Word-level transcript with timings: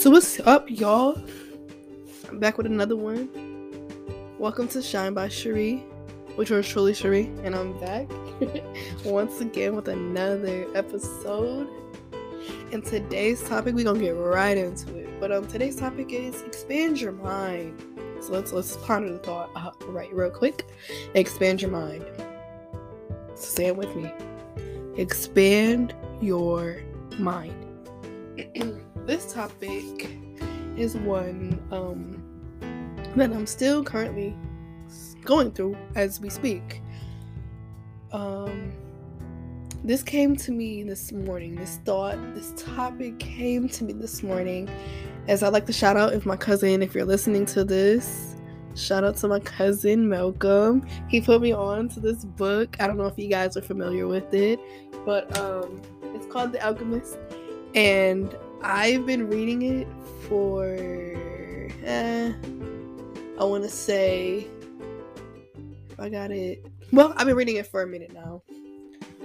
So 0.00 0.08
what's 0.08 0.40
up, 0.40 0.70
y'all? 0.70 1.22
I'm 2.30 2.38
back 2.38 2.56
with 2.56 2.64
another 2.64 2.96
one. 2.96 3.28
Welcome 4.38 4.66
to 4.68 4.80
Shine 4.80 5.12
by 5.12 5.28
Cherie, 5.28 5.84
which 6.36 6.48
was 6.48 6.66
truly 6.66 6.94
Cherie, 6.94 7.30
and 7.44 7.54
I'm 7.54 7.78
back 7.80 8.08
once 9.04 9.42
again 9.42 9.76
with 9.76 9.88
another 9.88 10.64
episode. 10.74 11.68
And 12.72 12.82
today's 12.82 13.42
topic, 13.42 13.74
we're 13.74 13.84
gonna 13.84 13.98
get 14.00 14.12
right 14.12 14.56
into 14.56 14.96
it. 14.96 15.20
But 15.20 15.32
um, 15.32 15.46
today's 15.46 15.76
topic 15.76 16.14
is 16.14 16.40
expand 16.44 16.98
your 16.98 17.12
mind. 17.12 17.78
So 18.22 18.32
let's 18.32 18.54
let's 18.54 18.78
ponder 18.78 19.12
the 19.12 19.18
thought 19.18 19.50
uh, 19.54 19.72
right 19.88 20.10
real 20.14 20.30
quick. 20.30 20.66
Expand 21.12 21.60
your 21.60 21.72
mind. 21.72 22.06
So 23.34 23.44
say 23.44 23.66
it 23.66 23.76
with 23.76 23.94
me. 23.94 24.10
Expand 24.96 25.94
your 26.22 26.80
mind. 27.18 27.66
this 29.10 29.32
topic 29.32 30.08
is 30.76 30.94
one 30.98 31.60
um, 31.72 32.22
that 33.16 33.32
I'm 33.32 33.44
still 33.44 33.82
currently 33.82 34.36
going 35.24 35.50
through 35.50 35.76
as 35.96 36.20
we 36.20 36.30
speak. 36.30 36.80
Um, 38.12 38.72
this 39.82 40.04
came 40.04 40.36
to 40.36 40.52
me 40.52 40.84
this 40.84 41.10
morning. 41.10 41.56
This 41.56 41.80
thought, 41.84 42.18
this 42.36 42.52
topic 42.56 43.18
came 43.18 43.68
to 43.70 43.82
me 43.82 43.94
this 43.94 44.22
morning. 44.22 44.70
As 45.26 45.42
I 45.42 45.48
like 45.48 45.66
to 45.66 45.72
shout 45.72 45.96
out 45.96 46.12
if 46.12 46.24
my 46.24 46.36
cousin, 46.36 46.80
if 46.80 46.94
you're 46.94 47.04
listening 47.04 47.46
to 47.46 47.64
this, 47.64 48.36
shout 48.76 49.02
out 49.02 49.16
to 49.16 49.26
my 49.26 49.40
cousin 49.40 50.08
Malcolm. 50.08 50.86
He 51.08 51.20
put 51.20 51.42
me 51.42 51.50
on 51.50 51.88
to 51.88 51.98
this 51.98 52.24
book. 52.24 52.76
I 52.78 52.86
don't 52.86 52.96
know 52.96 53.06
if 53.06 53.18
you 53.18 53.26
guys 53.26 53.56
are 53.56 53.62
familiar 53.62 54.06
with 54.06 54.32
it, 54.32 54.60
but 55.04 55.36
um, 55.36 55.82
it's 56.14 56.26
called 56.26 56.52
The 56.52 56.64
Alchemist, 56.64 57.18
and 57.74 58.36
I've 58.62 59.06
been 59.06 59.28
reading 59.28 59.62
it 59.62 59.88
for, 60.28 60.66
eh, 61.84 62.32
I 63.38 63.44
want 63.44 63.64
to 63.64 63.70
say, 63.70 64.46
I 65.98 66.08
got 66.08 66.30
it. 66.30 66.66
Well, 66.92 67.14
I've 67.16 67.26
been 67.26 67.36
reading 67.36 67.56
it 67.56 67.66
for 67.66 67.82
a 67.82 67.86
minute 67.86 68.12
now. 68.12 68.42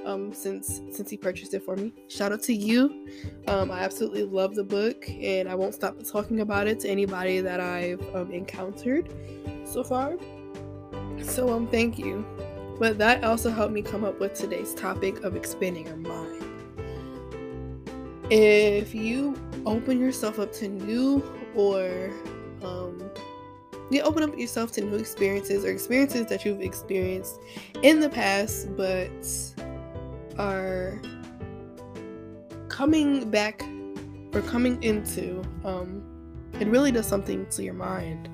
Um, 0.05 0.33
since 0.33 0.81
since 0.91 1.09
he 1.09 1.17
purchased 1.17 1.55
it 1.55 1.63
for 1.63 1.75
me. 1.75 1.91
Shout 2.09 2.31
out 2.31 2.43
to 2.43 2.53
you. 2.53 3.07
Um, 3.47 3.71
I 3.71 3.79
absolutely 3.79 4.21
love 4.23 4.53
the 4.53 4.63
book, 4.63 5.09
and 5.09 5.49
I 5.49 5.55
won't 5.55 5.73
stop 5.73 5.95
talking 6.03 6.41
about 6.41 6.67
it 6.67 6.79
to 6.81 6.89
anybody 6.89 7.39
that 7.39 7.59
I've 7.59 8.15
um, 8.15 8.31
encountered 8.31 9.11
so 9.63 9.83
far. 9.83 10.15
So 11.23 11.49
um, 11.49 11.67
thank 11.67 11.97
you. 11.97 12.23
But 12.77 12.99
that 12.99 13.23
also 13.23 13.49
helped 13.49 13.73
me 13.73 13.81
come 13.81 14.03
up 14.03 14.19
with 14.19 14.35
today's 14.35 14.75
topic 14.75 15.23
of 15.23 15.35
expanding 15.35 15.87
your 15.87 15.95
mind. 15.95 16.43
If 18.29 18.95
you 18.95 19.35
open 19.65 19.99
yourself 19.99 20.39
up 20.39 20.51
to 20.53 20.67
new 20.67 21.23
or 21.55 22.11
um, 22.63 23.11
you 23.89 24.01
open 24.01 24.23
up 24.23 24.37
yourself 24.37 24.71
to 24.73 24.81
new 24.81 24.97
experiences 24.97 25.63
or 25.63 25.69
experiences 25.69 26.25
that 26.27 26.43
you've 26.43 26.61
experienced 26.61 27.39
in 27.83 27.99
the 27.99 28.09
past 28.09 28.75
but 28.75 29.11
are 30.37 30.99
coming 32.67 33.29
back 33.29 33.63
or 34.33 34.41
coming 34.41 34.81
into 34.83 35.41
um, 35.63 36.03
it 36.59 36.67
really 36.67 36.91
does 36.91 37.07
something 37.07 37.45
to 37.47 37.63
your 37.63 37.73
mind 37.73 38.29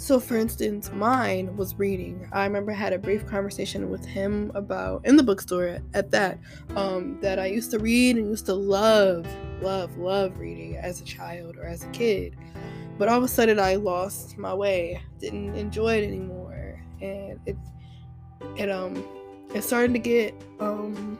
so 0.00 0.18
for 0.18 0.36
instance 0.36 0.90
mine 0.92 1.54
was 1.58 1.74
reading. 1.74 2.26
I 2.32 2.44
remember 2.44 2.72
I 2.72 2.76
had 2.76 2.94
a 2.94 2.98
brief 2.98 3.26
conversation 3.26 3.90
with 3.90 4.02
him 4.02 4.50
about 4.54 5.06
in 5.06 5.16
the 5.16 5.22
bookstore 5.22 5.80
at 5.92 6.10
that 6.10 6.38
um, 6.74 7.18
that 7.20 7.38
i 7.38 7.44
used 7.46 7.70
to 7.72 7.78
read 7.78 8.16
and 8.16 8.26
used 8.26 8.46
to 8.46 8.54
love 8.54 9.26
love 9.60 9.98
love 9.98 10.38
reading 10.38 10.76
as 10.76 11.02
a 11.02 11.04
child 11.04 11.56
or 11.58 11.64
as 11.64 11.84
a 11.84 11.88
kid. 11.88 12.34
But 12.96 13.08
all 13.08 13.18
of 13.18 13.24
a 13.24 13.28
sudden 13.28 13.60
I 13.60 13.74
lost 13.74 14.38
my 14.38 14.54
way, 14.54 15.02
didn't 15.18 15.54
enjoy 15.54 15.98
it 15.98 16.06
anymore, 16.06 16.82
and 17.02 17.38
it 17.44 17.58
it 18.56 18.70
um 18.70 19.04
it 19.54 19.62
started 19.62 19.92
to 19.92 19.98
get 19.98 20.34
um 20.60 21.18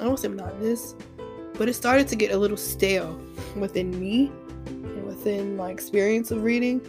I 0.00 0.04
don't 0.04 0.20
say 0.20 0.28
monotonous, 0.28 0.94
but 1.54 1.68
it 1.68 1.74
started 1.74 2.06
to 2.08 2.16
get 2.16 2.30
a 2.30 2.36
little 2.36 2.56
stale 2.56 3.20
within 3.56 3.98
me 3.98 4.30
and 4.66 5.04
within 5.04 5.56
my 5.56 5.70
experience 5.70 6.30
of 6.30 6.44
reading. 6.44 6.80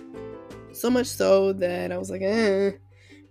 So 0.78 0.92
much 0.92 1.08
so 1.08 1.54
that 1.54 1.92
I 1.92 1.98
was 1.98 2.12
like, 2.12 2.22
eh. 2.22 2.74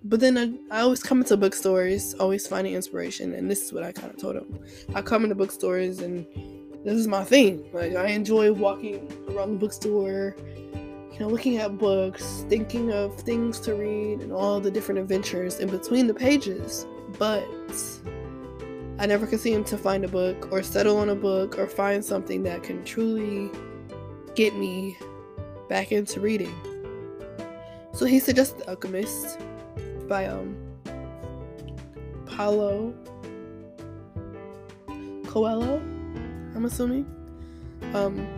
But 0.02 0.18
then 0.18 0.36
I, 0.36 0.76
I 0.76 0.80
always 0.80 1.00
come 1.00 1.20
into 1.20 1.36
bookstores, 1.36 2.14
always 2.14 2.44
finding 2.46 2.74
inspiration, 2.74 3.34
and 3.34 3.48
this 3.48 3.62
is 3.62 3.72
what 3.72 3.84
I 3.84 3.92
kind 3.92 4.12
of 4.12 4.20
told 4.20 4.34
him. 4.34 4.58
I 4.96 5.02
come 5.02 5.22
into 5.22 5.36
bookstores 5.36 6.00
and 6.00 6.26
this 6.84 6.94
is 6.94 7.06
my 7.06 7.22
thing. 7.22 7.68
Like 7.72 7.94
I 7.94 8.08
enjoy 8.08 8.52
walking 8.52 9.08
around 9.28 9.52
the 9.52 9.58
bookstore, 9.58 10.36
you 10.74 11.18
know, 11.20 11.28
looking 11.28 11.58
at 11.58 11.78
books, 11.78 12.44
thinking 12.48 12.92
of 12.92 13.16
things 13.20 13.60
to 13.60 13.74
read 13.74 14.22
and 14.22 14.32
all 14.32 14.60
the 14.60 14.70
different 14.70 15.00
adventures 15.00 15.60
in 15.60 15.68
between 15.68 16.08
the 16.08 16.14
pages. 16.14 16.84
But 17.16 17.46
I 18.98 19.06
never 19.06 19.24
could 19.24 19.40
seem 19.40 19.62
to 19.64 19.78
find 19.78 20.04
a 20.04 20.08
book 20.08 20.48
or 20.50 20.64
settle 20.64 20.96
on 20.98 21.10
a 21.10 21.14
book 21.14 21.58
or 21.58 21.68
find 21.68 22.04
something 22.04 22.42
that 22.42 22.64
can 22.64 22.84
truly 22.84 23.52
get 24.34 24.54
me 24.56 24.98
back 25.68 25.92
into 25.92 26.20
reading. 26.20 26.54
So 27.96 28.04
he 28.04 28.20
suggested 28.20 28.58
The 28.58 28.68
Alchemist 28.68 29.38
by 30.06 30.26
um 30.26 30.54
Paulo 32.26 32.92
Coelho. 35.26 35.78
I'm 36.54 36.66
assuming. 36.66 37.06
Um, 37.94 38.28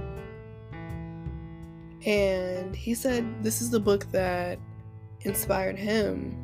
and 2.06 2.76
he 2.76 2.94
said 2.94 3.42
this 3.42 3.60
is 3.60 3.70
the 3.70 3.80
book 3.80 4.08
that 4.12 4.60
inspired 5.22 5.76
him, 5.76 6.38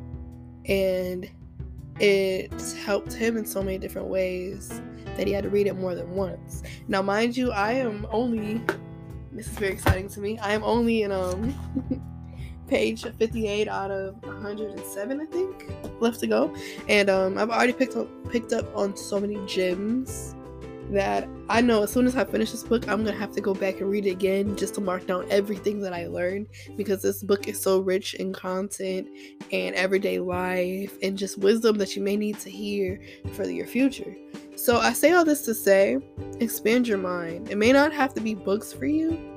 and 0.65 1.29
it 2.01 2.51
helped 2.83 3.13
him 3.13 3.37
in 3.37 3.45
so 3.45 3.63
many 3.63 3.77
different 3.77 4.09
ways 4.09 4.81
that 5.15 5.25
he 5.25 5.31
had 5.31 5.45
to 5.45 5.49
read 5.49 5.67
it 5.67 5.77
more 5.77 5.95
than 5.95 6.11
once. 6.11 6.63
Now, 6.89 7.01
mind 7.01 7.37
you, 7.37 7.53
I 7.53 7.71
am 7.71 8.05
only. 8.11 8.61
This 9.31 9.47
is 9.47 9.53
very 9.57 9.71
exciting 9.71 10.09
to 10.09 10.19
me. 10.19 10.37
I 10.39 10.51
am 10.51 10.65
only 10.65 11.03
in 11.03 11.13
um 11.13 12.11
page 12.67 13.03
58 13.03 13.67
out 13.67 13.91
of 13.91 14.21
107 14.23 15.21
i 15.21 15.25
think 15.25 15.71
left 15.99 16.19
to 16.19 16.27
go 16.27 16.55
and 16.87 17.09
um 17.09 17.37
i've 17.37 17.49
already 17.49 17.73
picked 17.73 17.95
up 17.95 18.07
picked 18.31 18.53
up 18.53 18.65
on 18.75 18.95
so 18.95 19.19
many 19.19 19.37
gems 19.45 20.35
that 20.91 21.27
I 21.49 21.61
know 21.61 21.83
as 21.83 21.91
soon 21.91 22.05
as 22.05 22.15
I 22.15 22.25
finish 22.25 22.51
this 22.51 22.63
book, 22.63 22.87
I'm 22.87 23.03
gonna 23.03 23.17
have 23.17 23.31
to 23.33 23.41
go 23.41 23.53
back 23.53 23.81
and 23.81 23.89
read 23.89 24.05
it 24.05 24.11
again 24.11 24.55
just 24.55 24.75
to 24.75 24.81
mark 24.81 25.07
down 25.07 25.25
everything 25.29 25.79
that 25.81 25.93
I 25.93 26.07
learned 26.07 26.47
because 26.77 27.01
this 27.01 27.23
book 27.23 27.47
is 27.47 27.59
so 27.59 27.79
rich 27.79 28.13
in 28.15 28.33
content 28.33 29.07
and 29.51 29.75
everyday 29.75 30.19
life 30.19 30.97
and 31.01 31.17
just 31.17 31.39
wisdom 31.39 31.77
that 31.77 31.95
you 31.95 32.01
may 32.01 32.15
need 32.15 32.39
to 32.39 32.49
hear 32.49 32.99
for 33.33 33.45
your 33.45 33.67
future. 33.67 34.15
So 34.55 34.77
I 34.77 34.93
say 34.93 35.11
all 35.11 35.25
this 35.25 35.41
to 35.43 35.53
say, 35.53 35.97
expand 36.39 36.87
your 36.87 36.97
mind. 36.97 37.49
It 37.49 37.57
may 37.57 37.71
not 37.71 37.91
have 37.93 38.13
to 38.15 38.21
be 38.21 38.35
books 38.35 38.71
for 38.71 38.85
you, 38.85 39.34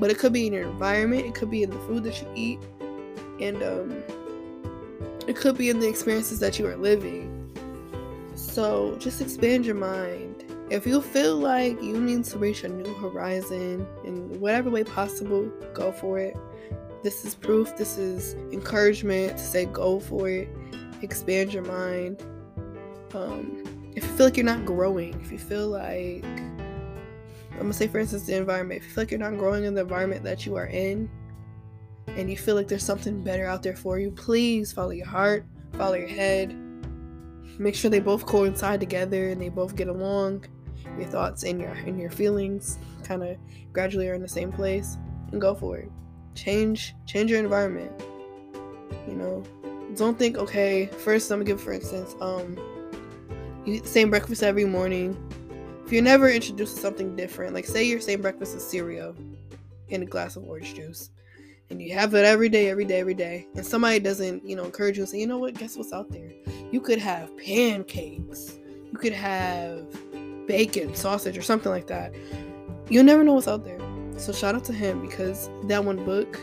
but 0.00 0.10
it 0.10 0.18
could 0.18 0.32
be 0.32 0.46
in 0.46 0.52
your 0.52 0.68
environment, 0.68 1.26
it 1.26 1.34
could 1.34 1.50
be 1.50 1.62
in 1.62 1.70
the 1.70 1.78
food 1.80 2.02
that 2.04 2.20
you 2.20 2.28
eat, 2.34 2.58
and 3.40 3.62
um, 3.62 4.02
it 5.28 5.36
could 5.36 5.56
be 5.56 5.70
in 5.70 5.78
the 5.78 5.88
experiences 5.88 6.40
that 6.40 6.58
you 6.58 6.66
are 6.66 6.76
living. 6.76 7.36
So 8.34 8.96
just 8.98 9.20
expand 9.20 9.64
your 9.64 9.76
mind 9.76 10.44
if 10.70 10.86
you 10.86 11.02
feel 11.02 11.36
like 11.36 11.82
you 11.82 12.00
need 12.00 12.24
to 12.26 12.38
reach 12.38 12.62
a 12.62 12.68
new 12.68 12.94
horizon 12.94 13.84
in 14.04 14.40
whatever 14.40 14.70
way 14.70 14.84
possible, 14.84 15.50
go 15.74 15.90
for 15.90 16.20
it. 16.20 16.36
This 17.02 17.24
is 17.24 17.34
proof, 17.34 17.76
this 17.76 17.98
is 17.98 18.34
encouragement 18.52 19.36
to 19.36 19.42
say 19.42 19.64
go 19.64 19.98
for 19.98 20.28
it, 20.28 20.48
expand 21.02 21.52
your 21.52 21.64
mind. 21.64 22.22
Um, 23.14 23.64
if 23.96 24.04
you 24.04 24.10
feel 24.10 24.26
like 24.26 24.36
you're 24.36 24.46
not 24.46 24.64
growing, 24.64 25.20
if 25.20 25.32
you 25.32 25.38
feel 25.38 25.66
like, 25.66 26.24
I'm 27.60 27.66
gonna 27.66 27.74
say 27.74 27.88
for 27.88 27.98
instance, 27.98 28.24
the 28.24 28.36
environment, 28.36 28.80
if 28.80 28.88
you 28.88 28.94
feel 28.94 29.02
like 29.02 29.10
you're 29.10 29.20
not 29.20 29.36
growing 29.36 29.64
in 29.64 29.74
the 29.74 29.82
environment 29.82 30.24
that 30.24 30.46
you 30.46 30.56
are 30.56 30.66
in, 30.66 31.10
and 32.08 32.30
you 32.30 32.36
feel 32.36 32.54
like 32.54 32.68
there's 32.68 32.82
something 32.82 33.22
better 33.22 33.46
out 33.46 33.62
there 33.62 33.76
for 33.76 33.98
you, 33.98 34.10
please 34.10 34.72
follow 34.72 34.90
your 34.90 35.06
heart, 35.06 35.44
follow 35.74 35.94
your 35.94 36.08
head. 36.08 36.56
Make 37.58 37.74
sure 37.74 37.90
they 37.90 38.00
both 38.00 38.24
coincide 38.24 38.80
together 38.80 39.28
and 39.28 39.40
they 39.40 39.50
both 39.50 39.76
get 39.76 39.88
along. 39.88 40.46
Your 40.98 41.06
thoughts 41.06 41.44
and 41.44 41.60
your 41.60 41.70
and 41.70 42.00
your 42.00 42.10
feelings 42.10 42.78
kind 43.04 43.22
of 43.22 43.36
gradually 43.72 44.08
are 44.08 44.14
in 44.14 44.22
the 44.22 44.28
same 44.28 44.50
place 44.50 44.96
and 45.30 45.40
go 45.40 45.54
for 45.54 45.76
it. 45.76 45.90
Change 46.34 46.94
change 47.06 47.30
your 47.30 47.40
environment. 47.40 47.92
You 49.06 49.14
know 49.14 49.44
don't 49.96 50.18
think 50.18 50.38
okay 50.38 50.86
first 50.86 51.30
i'm 51.30 51.38
gonna 51.38 51.44
give 51.44 51.60
for 51.60 51.72
instance 51.72 52.14
um 52.20 52.56
you 53.64 53.74
eat 53.74 53.82
the 53.82 53.88
same 53.88 54.10
breakfast 54.10 54.42
every 54.42 54.64
morning 54.64 55.16
if 55.90 55.94
you're 55.94 56.02
never 56.02 56.30
introduced 56.30 56.76
to 56.76 56.80
something 56.80 57.16
different 57.16 57.52
like 57.52 57.66
say 57.66 57.82
your 57.82 58.00
same 58.00 58.22
breakfast 58.22 58.54
is 58.54 58.64
cereal 58.64 59.12
and 59.90 60.04
a 60.04 60.06
glass 60.06 60.36
of 60.36 60.44
orange 60.44 60.72
juice 60.72 61.10
and 61.70 61.82
you 61.82 61.92
have 61.92 62.14
it 62.14 62.24
every 62.24 62.48
day 62.48 62.70
every 62.70 62.84
day 62.84 63.00
every 63.00 63.12
day 63.12 63.44
and 63.56 63.66
somebody 63.66 63.98
doesn't 63.98 64.48
you 64.48 64.54
know 64.54 64.64
encourage 64.64 64.96
you 64.96 65.02
and 65.02 65.10
say 65.10 65.18
you 65.18 65.26
know 65.26 65.38
what 65.38 65.54
guess 65.54 65.76
what's 65.76 65.92
out 65.92 66.08
there 66.10 66.30
you 66.70 66.80
could 66.80 67.00
have 67.00 67.36
pancakes 67.36 68.56
you 68.92 68.98
could 68.98 69.12
have 69.12 69.84
bacon, 70.50 70.94
sausage, 70.96 71.38
or 71.38 71.42
something 71.42 71.70
like 71.70 71.86
that. 71.86 72.12
You'll 72.88 73.04
never 73.04 73.22
know 73.22 73.34
what's 73.34 73.46
out 73.46 73.64
there. 73.64 73.78
So 74.16 74.32
shout 74.32 74.56
out 74.56 74.64
to 74.64 74.72
him 74.72 75.00
because 75.00 75.48
that 75.64 75.84
one 75.84 76.04
book, 76.04 76.38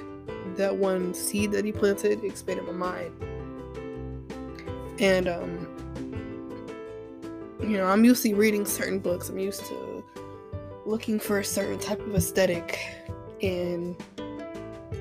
that 0.55 0.77
one 0.77 1.13
seed 1.13 1.51
that 1.51 1.65
he 1.65 1.73
planted 1.73 2.23
expanded 2.23 2.65
my 2.65 2.71
mind. 2.71 3.11
And 4.99 5.27
um 5.27 5.76
you 7.61 7.77
know, 7.77 7.87
I'm 7.87 8.05
used 8.05 8.23
to 8.23 8.35
reading 8.35 8.65
certain 8.65 8.99
books. 8.99 9.29
I'm 9.29 9.39
used 9.39 9.65
to 9.65 10.03
looking 10.85 11.19
for 11.19 11.39
a 11.39 11.43
certain 11.43 11.79
type 11.79 11.99
of 11.99 12.15
aesthetic 12.15 12.79
and 13.41 13.95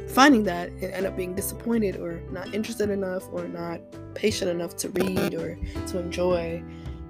finding 0.09 0.43
that 0.45 0.71
and 0.71 0.85
end 0.85 1.07
up 1.07 1.17
being 1.17 1.35
disappointed 1.35 1.97
or 1.97 2.21
not 2.31 2.55
interested 2.55 2.91
enough 2.91 3.29
or 3.33 3.47
not 3.47 3.81
patient 4.15 4.51
enough 4.51 4.77
to 4.77 4.89
read 4.91 5.35
or 5.35 5.59
to 5.87 5.99
enjoy. 5.99 6.63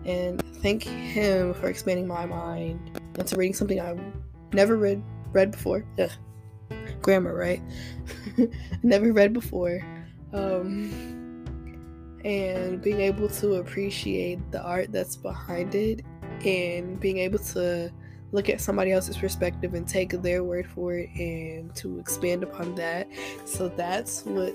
And 0.05 0.43
thank 0.57 0.83
him 0.83 1.55
for 1.55 1.69
expanding 1.69 2.07
my 2.07 2.27
mind 2.27 3.01
into 3.19 3.37
reading 3.37 3.55
something 3.55 3.81
I've 3.81 4.01
never 4.53 4.77
read 4.77 5.03
read 5.33 5.51
before. 5.51 5.85
Ugh. 5.99 6.11
Grammar, 7.03 7.35
right? 7.35 7.63
never 8.83 9.13
read 9.13 9.33
before. 9.33 9.81
Um, 10.33 11.16
and 12.27 12.83
being 12.83 13.01
able 13.01 13.29
to 13.29 13.55
appreciate 13.55 14.41
the 14.51 14.61
art 14.61 14.91
that's 14.91 15.15
behind 15.15 15.77
it 15.77 16.05
and 16.45 16.99
being 16.99 17.19
able 17.19 17.39
to 17.39 17.89
look 18.33 18.49
at 18.49 18.61
somebody 18.61 18.91
else's 18.91 19.17
perspective 19.17 19.75
and 19.75 19.87
take 19.87 20.11
their 20.11 20.43
word 20.43 20.67
for 20.67 20.95
it 20.95 21.09
and 21.15 21.73
to 21.77 22.01
expand 22.01 22.43
upon 22.43 22.75
that. 22.75 23.07
So 23.45 23.69
that's 23.69 24.25
what 24.25 24.53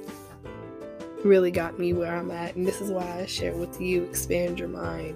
really 1.24 1.50
got 1.50 1.80
me 1.80 1.94
where 1.94 2.14
I'm 2.14 2.30
at. 2.30 2.58
And 2.58 2.68
this 2.68 2.82
is 2.82 2.92
why 2.92 3.22
I 3.22 3.26
share 3.26 3.54
with 3.54 3.80
you 3.80 4.04
expand 4.04 4.60
your 4.60 4.68
mind. 4.68 5.16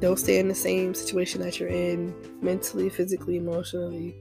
Don't 0.00 0.18
stay 0.18 0.38
in 0.38 0.48
the 0.48 0.54
same 0.54 0.92
situation 0.92 1.40
that 1.40 1.58
you're 1.58 1.70
in 1.70 2.14
mentally, 2.42 2.90
physically, 2.90 3.38
emotionally. 3.38 4.14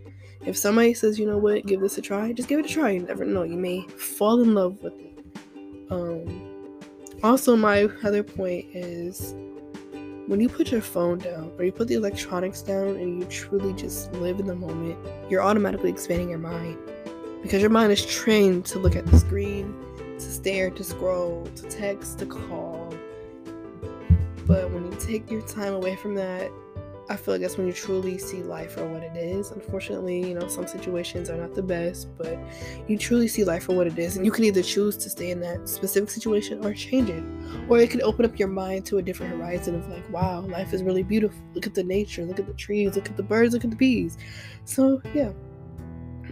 If 0.45 0.55
somebody 0.55 0.93
says, 0.93 1.19
you 1.19 1.25
know 1.25 1.37
what, 1.37 1.65
give 1.65 1.81
this 1.81 1.97
a 1.97 2.01
try, 2.01 2.31
just 2.31 2.47
give 2.47 2.59
it 2.59 2.65
a 2.67 2.69
try. 2.69 2.91
You 2.91 3.01
never 3.01 3.25
know. 3.25 3.43
You 3.43 3.57
may 3.57 3.85
fall 3.89 4.41
in 4.41 4.53
love 4.53 4.81
with 4.81 4.93
it. 4.97 5.25
Um, 5.89 6.52
also, 7.23 7.55
my 7.55 7.89
other 8.03 8.21
point 8.21 8.65
is 8.73 9.33
when 10.27 10.39
you 10.39 10.49
put 10.49 10.71
your 10.71 10.81
phone 10.81 11.19
down 11.19 11.51
or 11.57 11.65
you 11.65 11.71
put 11.71 11.87
the 11.87 11.95
electronics 11.95 12.61
down 12.61 12.89
and 12.89 13.19
you 13.19 13.25
truly 13.29 13.73
just 13.73 14.11
live 14.13 14.39
in 14.39 14.47
the 14.47 14.55
moment, 14.55 14.97
you're 15.29 15.41
automatically 15.41 15.89
expanding 15.89 16.29
your 16.29 16.39
mind 16.39 16.77
because 17.41 17.61
your 17.61 17.69
mind 17.69 17.91
is 17.91 18.05
trained 18.05 18.65
to 18.65 18.79
look 18.79 18.95
at 18.95 19.05
the 19.05 19.17
screen, 19.17 19.73
to 20.17 20.21
stare, 20.21 20.69
to 20.69 20.83
scroll, 20.83 21.45
to 21.55 21.63
text, 21.69 22.19
to 22.19 22.25
call. 22.25 22.93
But 24.45 24.71
when 24.71 24.91
you 24.91 24.97
take 24.99 25.31
your 25.31 25.41
time 25.41 25.73
away 25.73 25.95
from 25.95 26.15
that 26.15 26.51
I 27.09 27.17
feel 27.17 27.33
like 27.33 27.41
that's 27.41 27.57
when 27.57 27.67
you 27.67 27.73
truly 27.73 28.17
see 28.17 28.41
life 28.43 28.73
for 28.73 28.87
what 28.87 29.03
it 29.03 29.15
is. 29.17 29.51
Unfortunately, 29.51 30.25
you 30.25 30.33
know, 30.33 30.47
some 30.47 30.67
situations 30.67 31.29
are 31.29 31.35
not 31.35 31.53
the 31.53 31.61
best, 31.61 32.07
but 32.17 32.37
you 32.87 32.97
truly 32.97 33.27
see 33.27 33.43
life 33.43 33.63
for 33.65 33.75
what 33.75 33.87
it 33.87 33.99
is. 33.99 34.15
And 34.15 34.25
you 34.25 34.31
can 34.31 34.45
either 34.45 34.63
choose 34.63 34.95
to 34.97 35.09
stay 35.09 35.31
in 35.31 35.41
that 35.41 35.67
specific 35.67 36.09
situation 36.09 36.65
or 36.65 36.73
change 36.73 37.09
it. 37.09 37.23
Or 37.67 37.77
it 37.79 37.89
can 37.89 38.01
open 38.03 38.25
up 38.25 38.39
your 38.39 38.47
mind 38.47 38.85
to 38.87 38.99
a 38.99 39.01
different 39.01 39.35
horizon 39.35 39.75
of 39.75 39.87
like, 39.89 40.09
wow, 40.11 40.41
life 40.41 40.73
is 40.73 40.81
really 40.81 41.03
beautiful. 41.03 41.37
Look 41.53 41.67
at 41.67 41.73
the 41.73 41.83
nature, 41.83 42.23
look 42.23 42.39
at 42.39 42.47
the 42.47 42.53
trees, 42.53 42.95
look 42.95 43.09
at 43.09 43.17
the 43.17 43.23
birds, 43.23 43.53
look 43.53 43.65
at 43.65 43.69
the 43.69 43.75
bees. 43.75 44.17
So, 44.63 45.01
yeah. 45.13 45.33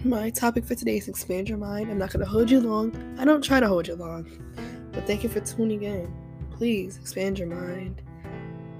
My 0.05 0.29
topic 0.29 0.65
for 0.65 0.73
today 0.73 0.97
is 0.97 1.07
expand 1.07 1.49
your 1.49 1.57
mind. 1.57 1.91
I'm 1.91 1.97
not 1.97 2.11
going 2.11 2.25
to 2.25 2.31
hold 2.31 2.49
you 2.49 2.59
long. 2.61 2.95
I 3.19 3.25
don't 3.25 3.43
try 3.43 3.59
to 3.59 3.67
hold 3.67 3.87
you 3.87 3.95
long. 3.95 4.25
But 4.93 5.05
thank 5.05 5.21
you 5.21 5.29
for 5.29 5.41
tuning 5.41 5.83
in. 5.83 6.11
Please 6.49 6.97
expand 6.97 7.37
your 7.37 7.49
mind 7.49 8.01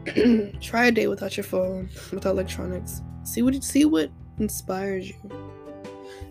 try 0.62 0.88
a 0.88 0.92
day 0.92 1.08
without 1.08 1.38
your 1.38 1.44
phone, 1.44 1.90
without 2.12 2.32
electronics. 2.32 3.02
See 3.24 3.42
what 3.42 3.64
see 3.64 3.86
what 3.86 4.10
inspires 4.40 5.08
you. 5.08 5.16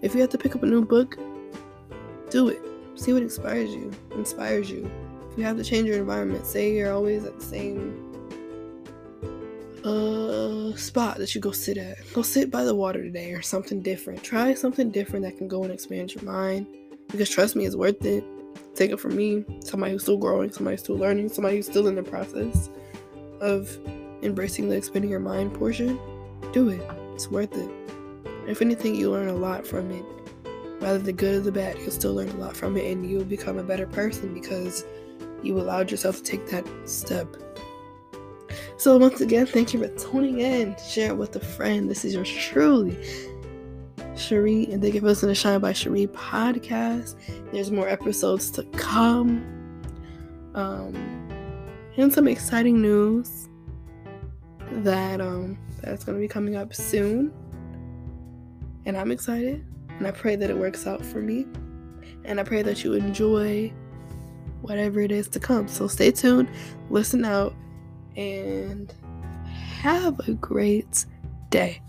If 0.02 0.14
you 0.14 0.20
have 0.20 0.30
to 0.30 0.38
pick 0.38 0.56
up 0.56 0.62
a 0.62 0.66
new 0.66 0.84
book, 0.84 1.16
do 2.30 2.48
it. 2.48 2.60
See 2.96 3.12
what 3.12 3.22
inspires 3.22 3.70
you. 3.70 3.92
Inspires 4.12 4.70
you. 4.70 4.90
If 5.30 5.38
you 5.38 5.44
have 5.44 5.56
to 5.56 5.64
change 5.64 5.86
your 5.86 5.98
environment, 5.98 6.46
say 6.46 6.74
you're 6.74 6.92
always 6.92 7.24
at 7.24 7.38
the 7.38 7.44
same 7.44 8.06
uh 9.84 10.76
spot 10.76 11.18
that 11.18 11.34
you 11.34 11.40
go 11.40 11.52
sit 11.52 11.78
at. 11.78 11.96
Go 12.12 12.22
sit 12.22 12.50
by 12.50 12.64
the 12.64 12.74
water 12.74 13.02
today 13.02 13.32
or 13.32 13.42
something 13.42 13.82
different. 13.82 14.22
Try 14.24 14.52
something 14.54 14.90
different 14.90 15.24
that 15.24 15.38
can 15.38 15.46
go 15.46 15.62
and 15.62 15.72
expand 15.72 16.12
your 16.12 16.24
mind. 16.24 16.66
Because 17.08 17.30
trust 17.30 17.54
me, 17.54 17.66
it's 17.66 17.76
worth 17.76 18.04
it. 18.04 18.24
Take 18.74 18.90
it 18.90 18.98
from 18.98 19.16
me, 19.16 19.44
somebody 19.64 19.92
who's 19.92 20.02
still 20.02 20.16
growing, 20.16 20.50
somebody 20.50 20.74
who's 20.74 20.82
still 20.82 20.96
learning, 20.96 21.28
somebody 21.28 21.56
who's 21.56 21.66
still 21.66 21.86
in 21.86 21.94
the 21.94 22.02
process 22.02 22.70
of 23.40 23.76
embracing 24.22 24.68
the 24.68 24.76
expanding 24.76 25.10
your 25.10 25.20
mind 25.20 25.54
portion, 25.54 25.98
do 26.52 26.68
it. 26.68 26.82
It's 27.14 27.28
worth 27.28 27.56
it. 27.56 27.70
If 28.46 28.62
anything, 28.62 28.94
you 28.94 29.10
learn 29.10 29.28
a 29.28 29.34
lot 29.34 29.66
from 29.66 29.90
it. 29.90 30.04
Rather 30.80 30.98
the 30.98 31.12
good 31.12 31.36
or 31.36 31.40
the 31.40 31.52
bad, 31.52 31.78
you'll 31.78 31.90
still 31.90 32.14
learn 32.14 32.30
a 32.30 32.36
lot 32.36 32.56
from 32.56 32.76
it 32.76 32.90
and 32.90 33.08
you'll 33.08 33.24
become 33.24 33.58
a 33.58 33.62
better 33.62 33.86
person 33.86 34.32
because 34.32 34.84
you 35.42 35.58
allowed 35.58 35.90
yourself 35.90 36.16
to 36.16 36.22
take 36.22 36.46
that 36.48 36.66
step. 36.86 37.36
So, 38.78 38.96
once 38.96 39.20
again, 39.20 39.46
thank 39.46 39.74
you 39.74 39.80
for 39.80 39.88
tuning 39.98 40.40
in. 40.40 40.74
Share 40.88 41.10
it 41.10 41.16
with 41.16 41.36
a 41.36 41.40
friend. 41.40 41.90
This 41.90 42.04
is 42.04 42.14
yours 42.14 42.30
truly, 42.30 42.96
Cherie, 44.16 44.72
and 44.72 44.80
thank 44.82 44.94
you 44.94 45.00
for 45.00 45.06
listening 45.06 45.34
to 45.34 45.34
Shine 45.34 45.60
by 45.60 45.74
Cherie 45.74 46.06
podcast. 46.06 47.16
There's 47.52 47.70
more 47.70 47.88
episodes 47.88 48.50
to 48.52 48.64
come. 48.72 49.44
Um, 50.54 51.19
and 51.96 52.12
some 52.12 52.28
exciting 52.28 52.80
news 52.80 53.48
that 54.72 55.20
um 55.20 55.58
that's 55.82 56.04
going 56.04 56.16
to 56.16 56.20
be 56.20 56.28
coming 56.28 56.56
up 56.56 56.74
soon. 56.74 57.32
And 58.86 58.96
I'm 58.96 59.10
excited, 59.10 59.64
and 59.88 60.06
I 60.06 60.10
pray 60.10 60.36
that 60.36 60.50
it 60.50 60.56
works 60.56 60.86
out 60.86 61.04
for 61.04 61.20
me. 61.20 61.46
And 62.24 62.38
I 62.40 62.44
pray 62.44 62.62
that 62.62 62.84
you 62.84 62.94
enjoy 62.94 63.72
whatever 64.62 65.00
it 65.00 65.10
is 65.10 65.28
to 65.28 65.40
come. 65.40 65.68
So 65.68 65.86
stay 65.86 66.10
tuned, 66.10 66.50
listen 66.90 67.24
out, 67.24 67.54
and 68.16 68.92
have 69.80 70.18
a 70.28 70.32
great 70.32 71.06
day. 71.50 71.80